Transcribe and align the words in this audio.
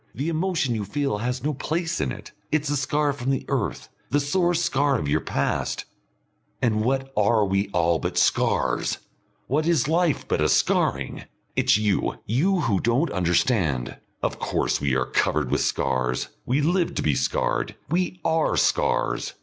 The 0.15 0.29
emotion 0.29 0.73
you 0.73 0.83
feel 0.83 1.19
has 1.19 1.43
no 1.43 1.53
place 1.53 2.01
in 2.01 2.11
it. 2.11 2.31
It's 2.51 2.71
a 2.71 2.75
scar 2.75 3.13
from 3.13 3.29
the 3.29 3.45
earth 3.47 3.87
the 4.09 4.19
sore 4.19 4.55
scar 4.55 4.97
of 4.97 5.07
your 5.07 5.21
past" 5.21 5.85
"And 6.59 6.83
what 6.83 7.13
are 7.15 7.45
we 7.45 7.69
all 7.71 7.99
but 7.99 8.17
scars? 8.17 8.97
What 9.45 9.67
is 9.67 9.87
life 9.87 10.27
but 10.27 10.41
a 10.41 10.49
scarring? 10.49 11.25
It's 11.55 11.77
you 11.77 12.15
you 12.25 12.61
who 12.61 12.79
don't 12.79 13.11
understand! 13.11 13.97
Of 14.23 14.39
course 14.39 14.81
we 14.81 14.95
are 14.95 15.05
covered 15.05 15.51
with 15.51 15.61
scars, 15.61 16.29
we 16.47 16.61
live 16.61 16.95
to 16.95 17.03
be 17.03 17.13
scarred, 17.13 17.75
we 17.87 18.19
are 18.25 18.57
scars! 18.57 19.33